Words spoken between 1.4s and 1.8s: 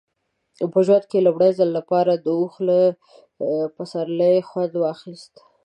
ځل